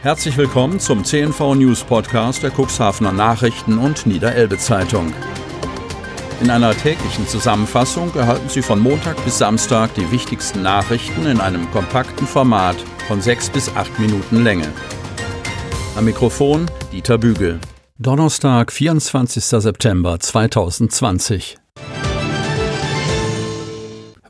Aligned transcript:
Herzlich 0.00 0.36
willkommen 0.36 0.78
zum 0.78 1.04
CNV 1.04 1.56
News 1.56 1.82
Podcast 1.82 2.44
der 2.44 2.52
Cuxhavener 2.52 3.10
Nachrichten 3.10 3.78
und 3.78 4.06
Niederelbe 4.06 4.56
Zeitung. 4.56 5.12
In 6.40 6.50
einer 6.50 6.72
täglichen 6.72 7.26
Zusammenfassung 7.26 8.14
erhalten 8.14 8.48
Sie 8.48 8.62
von 8.62 8.78
Montag 8.78 9.16
bis 9.24 9.38
Samstag 9.38 9.92
die 9.94 10.08
wichtigsten 10.12 10.62
Nachrichten 10.62 11.26
in 11.26 11.40
einem 11.40 11.68
kompakten 11.72 12.28
Format 12.28 12.76
von 13.08 13.20
sechs 13.20 13.50
bis 13.50 13.74
acht 13.74 13.98
Minuten 13.98 14.44
Länge. 14.44 14.72
Am 15.96 16.04
Mikrofon 16.04 16.70
Dieter 16.92 17.18
Bügel. 17.18 17.58
Donnerstag, 17.98 18.70
24. 18.70 19.42
September 19.42 20.20
2020. 20.20 21.58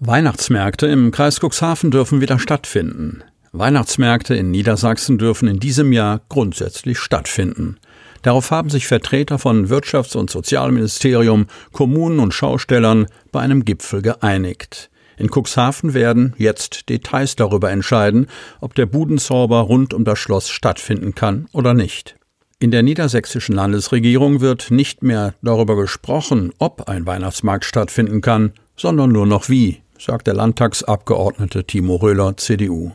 Weihnachtsmärkte 0.00 0.86
im 0.86 1.10
Kreis 1.10 1.40
Cuxhaven 1.40 1.90
dürfen 1.90 2.22
wieder 2.22 2.38
stattfinden. 2.38 3.22
Weihnachtsmärkte 3.58 4.34
in 4.34 4.50
Niedersachsen 4.50 5.18
dürfen 5.18 5.48
in 5.48 5.58
diesem 5.58 5.92
Jahr 5.92 6.20
grundsätzlich 6.28 6.98
stattfinden. 6.98 7.76
Darauf 8.22 8.50
haben 8.50 8.70
sich 8.70 8.86
Vertreter 8.86 9.38
von 9.38 9.68
Wirtschafts- 9.68 10.16
und 10.16 10.30
Sozialministerium, 10.30 11.46
Kommunen 11.72 12.18
und 12.18 12.34
Schaustellern 12.34 13.06
bei 13.32 13.40
einem 13.40 13.64
Gipfel 13.64 14.02
geeinigt. 14.02 14.90
In 15.16 15.30
Cuxhaven 15.30 15.94
werden 15.94 16.34
jetzt 16.38 16.88
Details 16.88 17.36
darüber 17.36 17.70
entscheiden, 17.70 18.28
ob 18.60 18.74
der 18.74 18.86
Budenzauber 18.86 19.60
rund 19.60 19.92
um 19.92 20.04
das 20.04 20.18
Schloss 20.18 20.48
stattfinden 20.48 21.14
kann 21.14 21.48
oder 21.52 21.74
nicht. 21.74 22.16
In 22.60 22.70
der 22.70 22.82
niedersächsischen 22.82 23.54
Landesregierung 23.54 24.40
wird 24.40 24.70
nicht 24.70 25.02
mehr 25.02 25.34
darüber 25.42 25.76
gesprochen, 25.76 26.52
ob 26.58 26.88
ein 26.88 27.06
Weihnachtsmarkt 27.06 27.64
stattfinden 27.64 28.20
kann, 28.20 28.52
sondern 28.76 29.12
nur 29.12 29.26
noch 29.26 29.48
wie 29.48 29.80
sagt 29.98 30.26
der 30.26 30.34
Landtagsabgeordnete 30.34 31.64
Timo 31.64 31.96
Röhler, 31.96 32.36
CDU. 32.36 32.92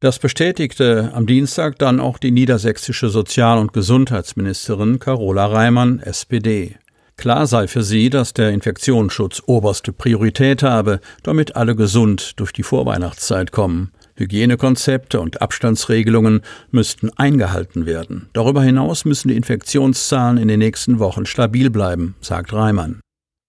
Das 0.00 0.18
bestätigte 0.18 1.10
am 1.14 1.26
Dienstag 1.26 1.78
dann 1.78 2.00
auch 2.00 2.18
die 2.18 2.30
niedersächsische 2.30 3.08
Sozial- 3.08 3.58
und 3.58 3.72
Gesundheitsministerin 3.72 4.98
Carola 4.98 5.46
Reimann, 5.46 6.00
SPD. 6.00 6.76
Klar 7.16 7.46
sei 7.46 7.66
für 7.66 7.82
sie, 7.82 8.10
dass 8.10 8.34
der 8.34 8.50
Infektionsschutz 8.50 9.42
oberste 9.46 9.94
Priorität 9.94 10.62
habe, 10.62 11.00
damit 11.22 11.56
alle 11.56 11.74
gesund 11.74 12.38
durch 12.38 12.52
die 12.52 12.62
Vorweihnachtszeit 12.62 13.52
kommen. 13.52 13.90
Hygienekonzepte 14.16 15.18
und 15.18 15.40
Abstandsregelungen 15.40 16.42
müssten 16.70 17.08
eingehalten 17.16 17.86
werden. 17.86 18.28
Darüber 18.34 18.62
hinaus 18.62 19.06
müssen 19.06 19.28
die 19.28 19.36
Infektionszahlen 19.36 20.36
in 20.36 20.48
den 20.48 20.58
nächsten 20.58 20.98
Wochen 20.98 21.24
stabil 21.24 21.70
bleiben, 21.70 22.16
sagt 22.20 22.52
Reimann. 22.52 23.00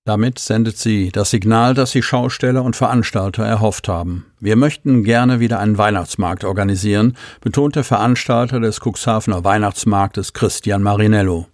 Damit 0.08 0.40
sendet 0.40 0.78
sie 0.78 1.10
das 1.12 1.32
Signal, 1.32 1.74
das 1.74 1.92
die 1.92 2.02
Schausteller 2.02 2.64
und 2.64 2.78
Veranstalter 2.78 3.44
erhofft 3.44 3.90
haben. 3.90 4.26
Wir 4.40 4.56
möchten 4.56 5.04
gerne 5.04 5.42
wieder 5.42 5.60
einen 5.60 5.78
Weihnachtsmarkt 5.78 6.46
organisieren, 6.46 7.18
betont 7.42 7.76
der 7.76 7.84
Veranstalter 7.84 8.62
des 8.62 8.80
Cuxhavener 8.80 9.44
Weihnachtsmarktes 9.44 10.32
Christian 10.32 10.82
Marinello. 10.82 11.48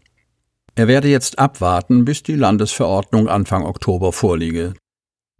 Er 0.76 0.88
werde 0.88 1.08
jetzt 1.08 1.40
abwarten, 1.40 2.06
bis 2.06 2.22
die 2.22 2.36
Landesverordnung 2.36 3.28
Anfang 3.28 3.66
Oktober 3.66 4.14
vorliege. 4.14 4.76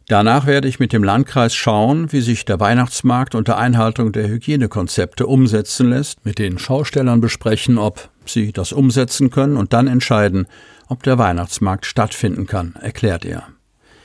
Danach 0.08 0.46
werde 0.46 0.66
ich 0.66 0.80
mit 0.80 0.92
dem 0.92 1.04
Landkreis 1.04 1.54
schauen, 1.54 2.10
wie 2.10 2.20
sich 2.20 2.44
der 2.44 2.58
Weihnachtsmarkt 2.58 3.36
unter 3.36 3.56
Einhaltung 3.56 4.10
der 4.10 4.26
Hygienekonzepte 4.26 5.28
umsetzen 5.28 5.90
lässt, 5.90 6.26
mit 6.26 6.40
den 6.40 6.58
Schaustellern 6.58 7.20
besprechen, 7.20 7.78
ob 7.78 8.10
sie 8.28 8.52
das 8.52 8.72
umsetzen 8.72 9.30
können 9.30 9.56
und 9.56 9.72
dann 9.72 9.86
entscheiden, 9.86 10.46
ob 10.88 11.02
der 11.02 11.18
Weihnachtsmarkt 11.18 11.86
stattfinden 11.86 12.46
kann, 12.46 12.74
erklärt 12.80 13.24
er. 13.24 13.44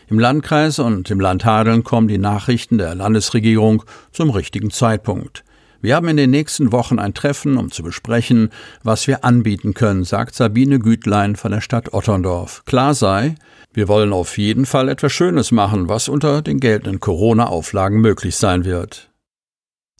Im 0.07 0.17
Landkreis 0.17 0.79
und 0.79 1.11
im 1.11 1.19
Land 1.19 1.45
Hadeln 1.45 1.83
kommen 1.83 2.07
die 2.07 2.17
Nachrichten 2.17 2.77
der 2.77 2.95
Landesregierung 2.95 3.83
zum 4.11 4.31
richtigen 4.31 4.71
Zeitpunkt. 4.71 5.43
Wir 5.81 5.95
haben 5.95 6.07
in 6.09 6.17
den 6.17 6.31
nächsten 6.31 6.71
Wochen 6.71 6.99
ein 6.99 7.13
Treffen, 7.13 7.57
um 7.57 7.71
zu 7.71 7.83
besprechen, 7.83 8.49
was 8.83 9.07
wir 9.07 9.23
anbieten 9.23 9.73
können, 9.73 10.03
sagt 10.03 10.35
Sabine 10.35 10.79
Gütlein 10.79 11.35
von 11.35 11.51
der 11.51 11.61
Stadt 11.61 11.93
Otterndorf. 11.93 12.63
Klar 12.65 12.93
sei, 12.95 13.35
wir 13.71 13.87
wollen 13.87 14.11
auf 14.11 14.37
jeden 14.37 14.65
Fall 14.65 14.89
etwas 14.89 15.13
Schönes 15.13 15.51
machen, 15.51 15.87
was 15.87 16.09
unter 16.09 16.41
den 16.41 16.59
geltenden 16.59 16.99
Corona-Auflagen 16.99 18.01
möglich 18.01 18.35
sein 18.35 18.65
wird. 18.65 19.08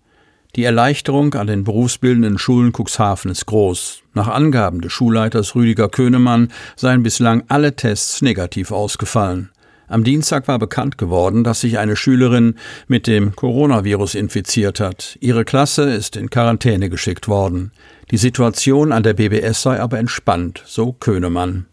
die 0.57 0.65
Erleichterung 0.65 1.35
an 1.35 1.47
den 1.47 1.65
berufsbildenden 1.65 2.39
Schulen 2.39 2.73
Cuxhaven 2.73 3.31
ist 3.31 3.47
groß. 3.47 4.03
Nach 4.15 4.29
Angaben 4.29 4.81
des 4.81 4.93
Schulleiters 4.93 5.55
Rüdiger 5.55 5.89
Könemann 5.89 6.51
seien 6.77 7.03
bislang 7.03 7.45
alle 7.49 7.77
Tests 7.77 8.23
negativ 8.23 8.73
ausgefallen. 8.73 9.51
Am 9.89 10.05
Dienstag 10.05 10.49
war 10.49 10.59
bekannt 10.59 10.99
geworden, 10.99 11.45
dass 11.45 11.63
sich 11.63 11.79
eine 11.79 11.97
Schülerin 11.97 12.57
mit 12.89 13.07
dem 13.07 13.35
Coronavirus 13.35 14.15
infiziert 14.17 14.81
hat. 14.81 15.17
Ihre 15.21 15.47
Klasse 15.47 15.85
ist 15.85 16.17
in 16.17 16.29
Quarantäne 16.29 16.91
geschickt 16.91 17.27
worden. 17.27 17.73
Die 18.11 18.19
Situation 18.19 18.93
an 18.93 19.03
der 19.03 19.15
BBS 19.15 19.63
sei 19.63 19.81
aber 19.81 19.99
entspannt, 19.99 20.63
so 20.67 20.93
Könemann. 20.93 21.67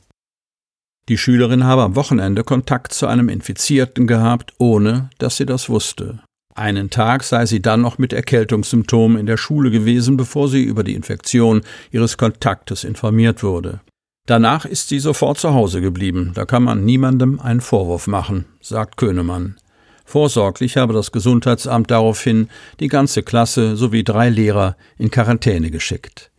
Die 1.09 1.17
Schülerin 1.17 1.65
habe 1.65 1.83
am 1.83 1.95
Wochenende 1.95 2.43
Kontakt 2.43 2.93
zu 2.93 3.05
einem 3.05 3.29
Infizierten 3.29 4.07
gehabt, 4.07 4.53
ohne 4.57 5.09
dass 5.17 5.37
sie 5.37 5.45
das 5.45 5.69
wusste. 5.69 6.19
Einen 6.57 6.89
Tag 6.89 7.23
sei 7.23 7.45
sie 7.45 7.61
dann 7.61 7.81
noch 7.81 7.97
mit 7.97 8.13
Erkältungssymptomen 8.13 9.17
in 9.17 9.25
der 9.25 9.35
Schule 9.35 9.71
gewesen, 9.71 10.15
bevor 10.15 10.47
sie 10.47 10.63
über 10.63 10.85
die 10.85 10.95
Infektion 10.95 11.61
ihres 11.91 12.17
Kontaktes 12.17 12.85
informiert 12.85 13.43
wurde. 13.43 13.81
Danach 14.25 14.65
ist 14.65 14.87
sie 14.87 14.99
sofort 14.99 15.37
zu 15.37 15.53
Hause 15.53 15.81
geblieben. 15.81 16.31
Da 16.33 16.45
kann 16.45 16.63
man 16.63 16.85
niemandem 16.85 17.41
einen 17.41 17.59
Vorwurf 17.59 18.07
machen, 18.07 18.45
sagt 18.61 18.95
Könemann. 18.95 19.57
Vorsorglich 20.05 20.77
habe 20.77 20.93
das 20.93 21.11
Gesundheitsamt 21.11 21.91
daraufhin 21.91 22.47
die 22.79 22.87
ganze 22.87 23.21
Klasse 23.21 23.75
sowie 23.75 24.05
drei 24.05 24.29
Lehrer 24.29 24.77
in 24.97 25.11
Quarantäne 25.11 25.71
geschickt. 25.71 26.31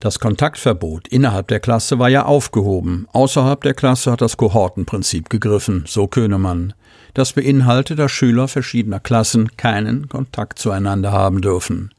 Das 0.00 0.18
Kontaktverbot 0.18 1.06
innerhalb 1.08 1.48
der 1.48 1.60
Klasse 1.60 1.98
war 1.98 2.08
ja 2.08 2.26
aufgehoben. 2.26 3.06
Außerhalb 3.12 3.62
der 3.62 3.74
Klasse 3.74 4.10
hat 4.10 4.20
das 4.20 4.36
Kohortenprinzip 4.36 5.30
gegriffen, 5.30 5.84
so 5.86 6.08
Könemann. 6.08 6.74
Das 7.14 7.32
beinhaltet, 7.32 7.98
dass 7.98 8.12
Schüler 8.12 8.48
verschiedener 8.48 9.00
Klassen 9.00 9.56
keinen 9.56 10.08
Kontakt 10.08 10.58
zueinander 10.58 11.12
haben 11.12 11.40
dürfen. 11.40 11.90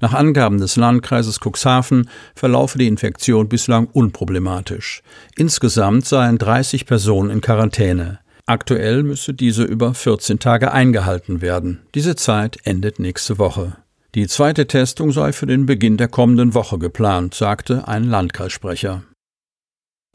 Nach 0.00 0.14
Angaben 0.14 0.58
des 0.58 0.76
Landkreises 0.76 1.40
Cuxhaven 1.40 2.08
verlaufe 2.34 2.78
die 2.78 2.86
Infektion 2.86 3.48
bislang 3.48 3.86
unproblematisch. 3.86 5.02
Insgesamt 5.36 6.06
seien 6.06 6.38
30 6.38 6.86
Personen 6.86 7.30
in 7.30 7.40
Quarantäne. 7.40 8.20
Aktuell 8.46 9.02
müsse 9.02 9.34
diese 9.34 9.64
über 9.64 9.92
14 9.92 10.38
Tage 10.38 10.72
eingehalten 10.72 11.42
werden. 11.42 11.80
Diese 11.94 12.16
Zeit 12.16 12.58
endet 12.64 12.98
nächste 12.98 13.38
Woche. 13.38 13.76
Die 14.14 14.26
zweite 14.26 14.66
Testung 14.66 15.12
sei 15.12 15.32
für 15.32 15.46
den 15.46 15.66
Beginn 15.66 15.96
der 15.96 16.08
kommenden 16.08 16.54
Woche 16.54 16.78
geplant, 16.78 17.34
sagte 17.34 17.86
ein 17.86 18.04
Landkreissprecher. 18.04 19.02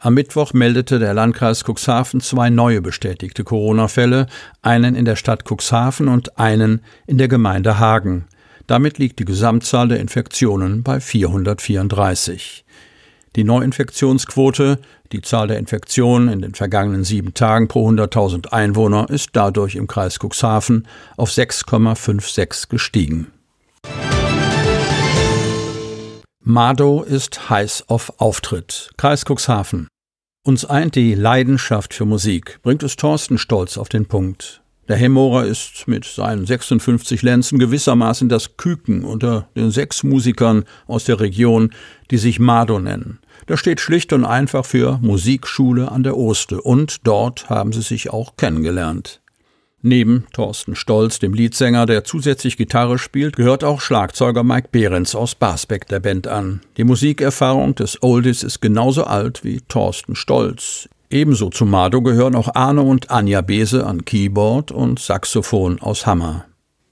Am 0.05 0.13
Mittwoch 0.13 0.53
meldete 0.53 0.99
der 0.99 1.15
Landkreis 1.15 1.63
Cuxhaven 1.63 2.21
zwei 2.21 2.51
neue 2.51 2.79
bestätigte 2.79 3.43
Corona-Fälle, 3.43 4.27
einen 4.61 4.93
in 4.93 5.03
der 5.03 5.15
Stadt 5.15 5.45
Cuxhaven 5.49 6.09
und 6.09 6.37
einen 6.37 6.81
in 7.07 7.17
der 7.17 7.27
Gemeinde 7.27 7.79
Hagen. 7.79 8.27
Damit 8.67 8.99
liegt 8.99 9.17
die 9.17 9.25
Gesamtzahl 9.25 9.87
der 9.87 9.99
Infektionen 9.99 10.83
bei 10.83 10.99
434. 10.99 12.65
Die 13.35 13.43
Neuinfektionsquote, 13.43 14.77
die 15.11 15.21
Zahl 15.21 15.47
der 15.47 15.57
Infektionen 15.57 16.29
in 16.29 16.39
den 16.39 16.53
vergangenen 16.53 17.03
sieben 17.03 17.33
Tagen 17.33 17.67
pro 17.67 17.89
100.000 17.89 18.49
Einwohner, 18.49 19.09
ist 19.09 19.31
dadurch 19.33 19.73
im 19.73 19.87
Kreis 19.87 20.19
Cuxhaven 20.19 20.87
auf 21.17 21.31
6,56 21.31 22.69
gestiegen. 22.69 23.31
Mado 26.43 27.01
ist 27.01 27.49
heiß 27.49 27.85
auf 27.87 28.13
Auftritt. 28.19 28.91
Kreis 28.97 29.25
Cuxhaven. 29.25 29.87
Uns 30.47 30.63
eint 30.63 30.93
die 30.93 31.15
Leidenschaft 31.15 31.95
für 31.95 32.05
Musik, 32.05 32.59
bringt 32.61 32.83
es 32.83 32.97
Thorsten 32.97 33.39
Stolz 33.39 33.79
auf 33.79 33.89
den 33.89 34.05
Punkt. 34.05 34.61
Der 34.87 34.95
Hemmorer 34.95 35.45
ist 35.45 35.87
mit 35.87 36.05
seinen 36.05 36.45
56 36.45 37.23
Lenzen 37.23 37.57
gewissermaßen 37.57 38.29
das 38.29 38.55
Küken 38.55 39.03
unter 39.05 39.49
den 39.55 39.71
sechs 39.71 40.03
Musikern 40.03 40.65
aus 40.85 41.05
der 41.05 41.19
Region, 41.19 41.71
die 42.11 42.19
sich 42.19 42.39
Mado 42.39 42.77
nennen. 42.77 43.17
Das 43.47 43.59
steht 43.59 43.81
schlicht 43.81 44.13
und 44.13 44.23
einfach 44.23 44.67
für 44.67 44.99
Musikschule 45.01 45.91
an 45.91 46.03
der 46.03 46.15
Oste 46.15 46.61
und 46.61 47.07
dort 47.07 47.49
haben 47.49 47.73
sie 47.73 47.81
sich 47.81 48.11
auch 48.11 48.37
kennengelernt. 48.37 49.23
Neben 49.87 50.25
Thorsten 50.33 50.75
Stolz, 50.75 51.19
dem 51.19 51.35
Leadsänger, 51.35 51.85
der 51.85 52.03
zusätzlich 52.03 52.57
Gitarre 52.57 52.97
spielt, 52.97 53.35
gehört 53.35 53.63
auch 53.63 53.81
Schlagzeuger 53.81 54.43
Mike 54.43 54.69
Behrens 54.71 55.13
aus 55.13 55.35
Basbeck 55.35 55.87
der 55.87 55.99
Band 55.99 56.27
an. 56.27 56.61
Die 56.77 56.83
Musikerfahrung 56.83 57.75
des 57.75 58.01
Oldies 58.01 58.41
ist 58.41 58.61
genauso 58.61 59.03
alt 59.03 59.43
wie 59.43 59.61
Thorsten 59.67 60.15
Stolz. 60.15 60.89
Ebenso 61.11 61.51
zu 61.51 61.67
Mado 61.67 62.01
gehören 62.01 62.33
auch 62.33 62.55
Arne 62.55 62.81
und 62.81 63.11
Anja 63.11 63.41
Bese 63.41 63.85
an 63.85 64.05
Keyboard 64.05 64.71
und 64.71 64.97
Saxophon 64.97 65.79
aus 65.79 66.07
Hammer. 66.07 66.45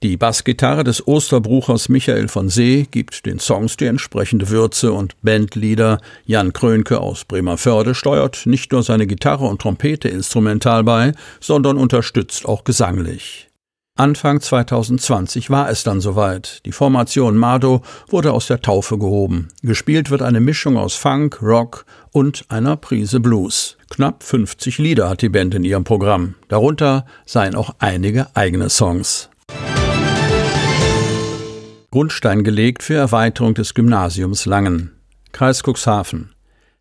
Die 0.04 0.18
Bassgitarre 0.18 0.84
des 0.84 1.08
Osterbruchers 1.08 1.88
Michael 1.88 2.28
von 2.28 2.50
See 2.50 2.86
gibt 2.90 3.24
den 3.24 3.38
Songs 3.38 3.78
die 3.78 3.86
entsprechende 3.86 4.50
Würze 4.50 4.92
und 4.92 5.16
Bandleader 5.22 5.98
Jan 6.26 6.52
Krönke 6.52 7.00
aus 7.00 7.24
Bremerförde 7.24 7.94
steuert 7.94 8.44
nicht 8.44 8.70
nur 8.72 8.82
seine 8.82 9.06
Gitarre 9.06 9.46
und 9.46 9.62
Trompete 9.62 10.10
instrumental 10.10 10.84
bei, 10.84 11.12
sondern 11.40 11.78
unterstützt 11.78 12.44
auch 12.44 12.64
gesanglich. 12.64 13.48
Anfang 13.96 14.42
2020 14.42 15.48
war 15.48 15.70
es 15.70 15.84
dann 15.84 16.02
soweit. 16.02 16.60
Die 16.66 16.72
Formation 16.72 17.38
Mado 17.38 17.80
wurde 18.08 18.34
aus 18.34 18.48
der 18.48 18.60
Taufe 18.60 18.98
gehoben. 18.98 19.48
Gespielt 19.62 20.10
wird 20.10 20.20
eine 20.20 20.40
Mischung 20.40 20.76
aus 20.76 20.96
Funk, 20.96 21.40
Rock 21.40 21.86
und 22.10 22.44
einer 22.50 22.76
Prise 22.76 23.20
Blues. 23.20 23.78
Knapp 23.88 24.22
50 24.22 24.76
Lieder 24.76 25.08
hat 25.08 25.22
die 25.22 25.30
Band 25.30 25.54
in 25.54 25.64
ihrem 25.64 25.84
Programm. 25.84 26.34
Darunter 26.48 27.06
seien 27.24 27.54
auch 27.54 27.76
einige 27.78 28.26
eigene 28.36 28.68
Songs. 28.68 29.30
Grundstein 31.94 32.42
gelegt 32.42 32.82
für 32.82 32.94
Erweiterung 32.94 33.54
des 33.54 33.72
Gymnasiums 33.72 34.46
Langen. 34.46 34.90
Kreis 35.30 35.62
Cuxhaven. 35.62 36.34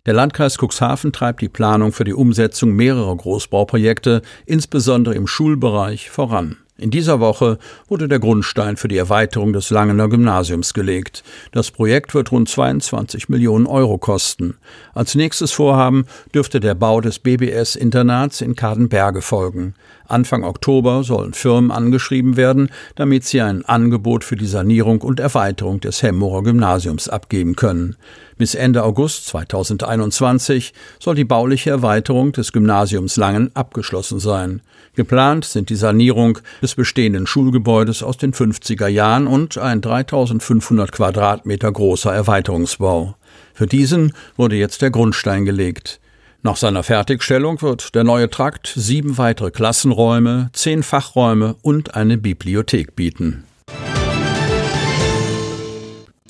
Der 0.08 0.16
Landkreis 0.16 0.58
Cuxhaven 0.58 1.14
treibt 1.14 1.42
die 1.42 1.50
Planung 1.50 1.92
für 1.92 2.04
die 2.04 2.16
Umsetzung 2.16 2.72
mehrerer 2.72 3.16
Großbauprojekte, 3.16 4.24
insbesondere 4.48 5.14
im 5.14 5.28
Schulbereich, 5.28 6.10
voran. 6.10 6.58
In 6.76 6.90
dieser 6.90 7.20
Woche 7.20 7.60
wurde 7.88 8.08
der 8.08 8.18
Grundstein 8.18 8.78
für 8.78 8.88
die 8.88 8.98
Erweiterung 8.98 9.54
des 9.54 9.70
Langener 9.70 10.10
Gymnasiums 10.10 10.74
gelegt. 10.74 11.24
Das 11.52 11.70
Projekt 11.70 12.16
wird 12.16 12.32
rund 12.32 12.50
22 12.50 13.30
Millionen 13.30 13.68
Euro 13.68 14.00
kosten. 14.00 14.58
Als 14.96 15.14
nächstes 15.14 15.52
Vorhaben 15.52 16.06
dürfte 16.34 16.60
der 16.60 16.74
Bau 16.74 17.00
des 17.00 17.20
BBS-Internats 17.20 18.42
in 18.42 18.56
Kadenberge 18.56 19.22
folgen. 19.22 19.76
Anfang 20.08 20.44
Oktober 20.44 21.04
sollen 21.04 21.34
Firmen 21.34 21.70
angeschrieben 21.70 22.38
werden, 22.38 22.70
damit 22.96 23.24
sie 23.24 23.42
ein 23.42 23.64
Angebot 23.66 24.24
für 24.24 24.36
die 24.36 24.48
Sanierung 24.48 25.02
und 25.02 25.20
Erweiterung 25.20 25.80
des 25.80 26.02
Hemmorer 26.02 26.42
Gymnasiums 26.42 27.08
abgeben 27.08 27.56
können. 27.56 27.98
Bis 28.38 28.56
Ende 28.56 28.84
August 28.84 29.28
2021 29.28 30.74
soll 31.00 31.16
die 31.16 31.24
bauliche 31.24 31.70
Erweiterung 31.70 32.32
des 32.32 32.52
Gymnasiums 32.52 33.18
Langen 33.18 33.52
abgeschlossen 33.56 34.20
sein. 34.20 34.62
Geplant 34.96 35.46
sind 35.46 35.70
die 35.70 35.76
Sanierung 35.76 36.40
des 36.62 36.76
bestehenden 36.76 37.28
Schulgebäudes 37.28 38.04
aus 38.04 38.18
den 38.18 38.34
50er 38.34 38.88
Jahren 38.88 39.28
und 39.28 39.58
ein 39.58 39.82
3500 39.82 40.92
Quadratmeter 40.92 41.72
großer 41.72 42.14
Erweiterungsbau. 42.14 43.16
Für 43.54 43.68
diesen 43.68 44.14
wurde 44.36 44.56
jetzt 44.56 44.82
der 44.82 44.92
Grundstein 44.92 45.46
gelegt. 45.46 46.00
Nach 46.46 46.58
seiner 46.58 46.84
Fertigstellung 46.84 47.62
wird 47.62 47.96
der 47.96 48.04
neue 48.04 48.30
Trakt 48.30 48.74
sieben 48.76 49.18
weitere 49.18 49.50
Klassenräume, 49.50 50.50
zehn 50.52 50.84
Fachräume 50.84 51.56
und 51.62 51.96
eine 51.96 52.18
Bibliothek 52.18 52.96
bieten. 52.96 53.46